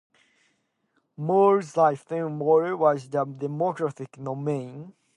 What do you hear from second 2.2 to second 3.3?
Moore, was the